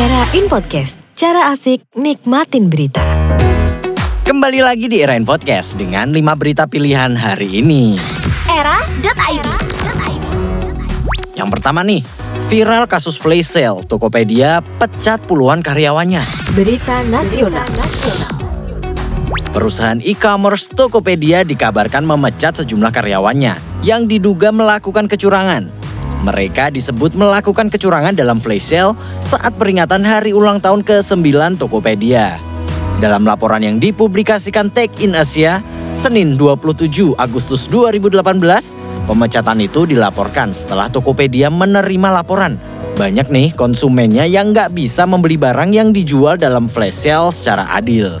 [0.00, 3.04] Era In Podcast, cara asik nikmatin berita.
[4.24, 8.00] Kembali lagi di Era In Podcast dengan 5 berita pilihan hari ini.
[8.48, 9.44] Era.id
[11.36, 12.00] Yang pertama nih,
[12.48, 16.24] viral kasus flash sale Tokopedia pecat puluhan karyawannya.
[16.56, 17.68] Berita nasional.
[19.52, 25.79] Perusahaan e-commerce Tokopedia dikabarkan memecat sejumlah karyawannya yang diduga melakukan kecurangan.
[26.20, 28.92] Mereka disebut melakukan kecurangan dalam flash sale
[29.24, 32.36] saat peringatan hari ulang tahun ke-9 Tokopedia.
[33.00, 35.64] Dalam laporan yang dipublikasikan Tech in Asia,
[35.96, 38.20] Senin 27 Agustus 2018,
[39.08, 42.60] pemecatan itu dilaporkan setelah Tokopedia menerima laporan.
[43.00, 48.20] Banyak nih konsumennya yang nggak bisa membeli barang yang dijual dalam flash sale secara adil.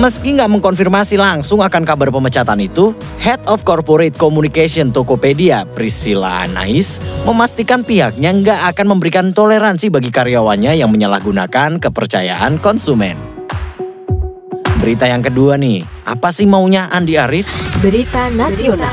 [0.00, 6.96] Meski nggak mengkonfirmasi langsung akan kabar pemecatan itu, Head of Corporate Communication Tokopedia, Priscilla Anais,
[7.28, 13.20] memastikan pihaknya nggak akan memberikan toleransi bagi karyawannya yang menyalahgunakan kepercayaan konsumen.
[14.80, 17.52] Berita yang kedua nih, apa sih maunya Andi Arief?
[17.84, 18.88] Berita nasional.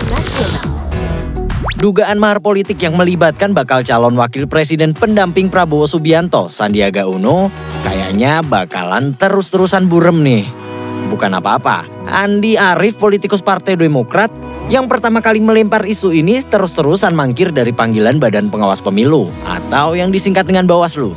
[1.80, 7.48] Dugaan mahar politik yang melibatkan bakal calon wakil presiden pendamping Prabowo Subianto, Sandiaga Uno,
[7.88, 10.67] kayaknya bakalan terus-terusan burem nih.
[11.08, 14.28] Bukan apa-apa, Andi Arief politikus Partai Demokrat
[14.68, 20.12] yang pertama kali melempar isu ini terus-terusan mangkir dari panggilan Badan Pengawas Pemilu atau yang
[20.12, 21.16] disingkat dengan Bawaslu.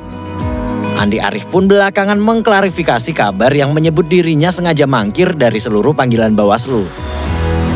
[0.95, 6.87] Andi Arief pun belakangan mengklarifikasi kabar yang menyebut dirinya sengaja mangkir dari seluruh panggilan Bawaslu.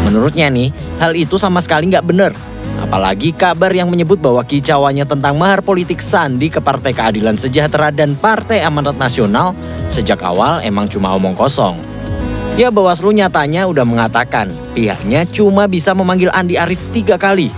[0.07, 0.71] Menurutnya nih,
[1.03, 2.33] hal itu sama sekali nggak benar.
[2.79, 8.15] Apalagi kabar yang menyebut bahwa kicauannya tentang mahar politik Sandi ke Partai Keadilan Sejahtera dan
[8.15, 9.57] Partai Amanat Nasional
[9.91, 11.94] sejak awal emang cuma omong kosong.
[12.55, 14.47] Ya Bawaslu nyatanya udah mengatakan
[14.79, 17.51] pihaknya cuma bisa memanggil Andi Arief tiga kali.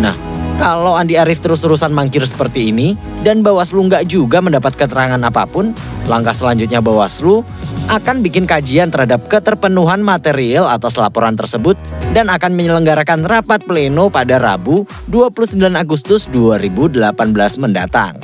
[0.00, 0.16] Nah,
[0.56, 5.76] kalau Andi Arief terus-terusan mangkir seperti ini dan Bawaslu nggak juga mendapat keterangan apa pun,
[6.08, 7.44] langkah selanjutnya Bawaslu
[7.92, 11.76] akan bikin kajian terhadap keterpenuhan material atas laporan tersebut
[12.16, 17.12] dan akan menyelenggarakan rapat pleno pada Rabu 29 Agustus 2018
[17.60, 18.16] mendatang.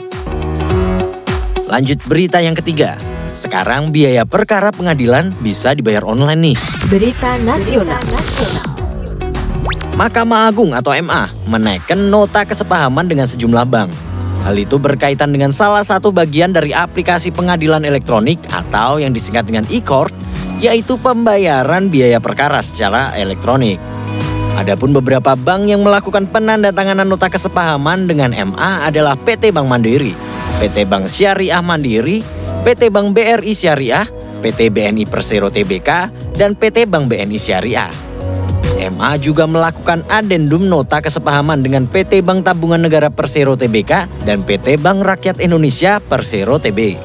[1.69, 3.10] Lanjut berita yang ketiga.
[3.31, 6.57] Sekarang biaya perkara pengadilan bisa dibayar online nih.
[6.91, 8.03] Berita nasional.
[9.95, 13.91] Mahkamah Agung atau MA menaikkan nota kesepahaman dengan sejumlah bank.
[14.41, 19.69] Hal itu berkaitan dengan salah satu bagian dari aplikasi pengadilan elektronik atau yang disingkat dengan
[19.69, 20.11] e-court,
[20.59, 23.77] yaitu pembayaran biaya perkara secara elektronik.
[24.57, 30.17] Adapun beberapa bank yang melakukan penandatanganan nota kesepahaman dengan MA adalah PT Bank Mandiri,
[30.65, 34.07] PT Bank Syariah Mandiri, PT Bank BRI Syariah,
[34.45, 35.91] PT BNI Persero Tbk,
[36.37, 37.93] dan PT Bank BNI Syariah.
[38.81, 44.81] MA juga melakukan adendum nota kesepahaman dengan PT Bank Tabungan Negara Persero Tbk dan PT
[44.81, 46.97] Bank Rakyat Indonesia Persero TB.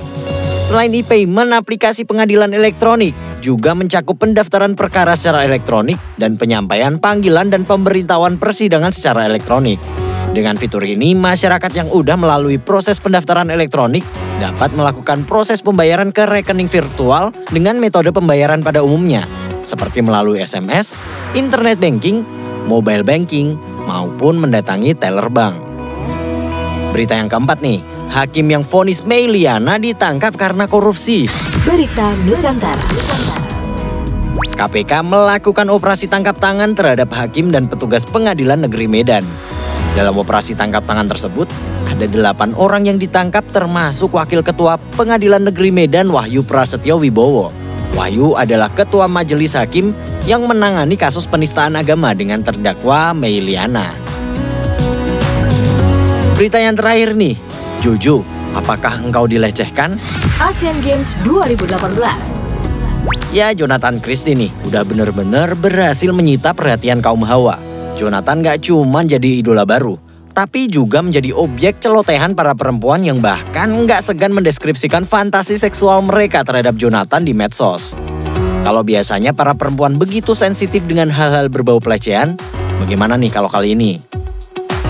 [0.55, 3.13] Selain e-payment, aplikasi pengadilan elektronik
[3.43, 10.04] juga mencakup pendaftaran perkara secara elektronik dan penyampaian panggilan dan pemberitahuan persidangan secara elektronik.
[10.35, 14.03] Dengan fitur ini, masyarakat yang udah melalui proses pendaftaran elektronik
[14.43, 19.23] dapat melakukan proses pembayaran ke rekening virtual dengan metode pembayaran pada umumnya,
[19.63, 20.99] seperti melalui SMS,
[21.39, 22.27] internet banking,
[22.67, 23.55] mobile banking,
[23.87, 25.55] maupun mendatangi teller bank.
[26.91, 27.79] Berita yang keempat nih,
[28.11, 31.31] hakim yang vonis Meiliana ditangkap karena korupsi.
[31.63, 32.83] Berita Nusantara.
[34.35, 39.23] KPK melakukan operasi tangkap tangan terhadap hakim dan petugas pengadilan negeri Medan.
[39.95, 41.47] Dalam operasi tangkap tangan tersebut,
[41.87, 47.55] ada delapan orang yang ditangkap termasuk Wakil Ketua Pengadilan Negeri Medan Wahyu Prasetyo Wibowo.
[47.95, 49.95] Wahyu adalah Ketua Majelis Hakim
[50.27, 53.95] yang menangani kasus penistaan agama dengan terdakwa Meiliana.
[56.35, 57.39] Berita yang terakhir nih,
[57.79, 59.95] Jojo, apakah engkau dilecehkan?
[60.43, 63.31] Asian Games 2018.
[63.31, 67.64] Ya Jonathan Christie nih udah bener-bener berhasil menyita perhatian kaum hawa.
[67.95, 69.95] Jonathan gak cuma jadi idola baru,
[70.35, 76.43] tapi juga menjadi objek celotehan para perempuan yang bahkan nggak segan mendeskripsikan fantasi seksual mereka
[76.43, 77.95] terhadap Jonathan di medsos.
[78.67, 82.35] Kalau biasanya para perempuan begitu sensitif dengan hal-hal berbau pelecehan,
[82.83, 84.03] bagaimana nih kalau kali ini?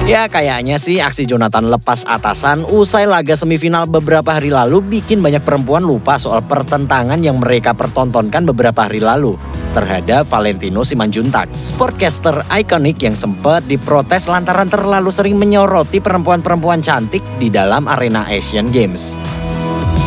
[0.10, 5.46] Ya kayaknya sih aksi Jonathan lepas atasan usai laga semifinal beberapa hari lalu bikin banyak
[5.46, 9.38] perempuan lupa soal pertentangan yang mereka pertontonkan beberapa hari lalu
[9.76, 17.52] terhadap Valentino Simanjuntak, sportcaster ikonik yang sempat diprotes lantaran terlalu sering menyoroti perempuan-perempuan cantik di
[17.52, 19.20] dalam arena Asian Games.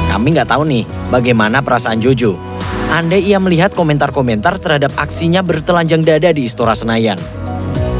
[0.09, 2.41] Kami nggak tahu nih bagaimana perasaan Jojo.
[2.88, 7.21] Andai ia melihat komentar-komentar terhadap aksinya bertelanjang dada di Istora Senayan.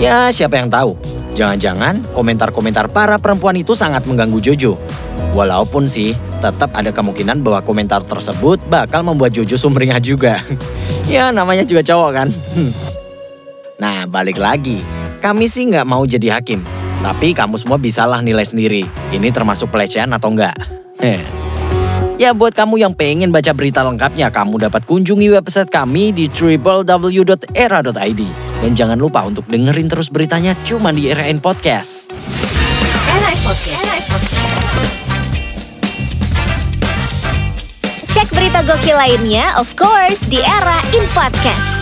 [0.01, 0.97] Ya siapa yang tahu,
[1.39, 4.75] Jangan-jangan komentar-komentar para perempuan itu sangat mengganggu Jojo.
[5.39, 10.43] Walaupun sih, tetap ada kemungkinan bahwa komentar tersebut bakal membuat Jojo sumringah juga.
[11.07, 12.29] ya namanya juga cowok kan.
[13.79, 14.83] nah balik lagi,
[15.23, 16.59] kami sih nggak mau jadi hakim.
[16.99, 18.83] Tapi kamu semua bisalah nilai sendiri.
[19.15, 20.59] Ini termasuk pelecehan atau enggak?
[22.19, 27.31] Ya buat kamu yang pengen baca berita lengkapnya, kamu dapat kunjungi website kami di www.era.id.
[28.59, 32.11] Dan jangan lupa untuk dengerin terus beritanya cuma di RN Podcast.
[33.07, 33.87] Era Podcast.
[38.11, 41.78] Cek berita gokil lainnya, of course, di Era in Podcast.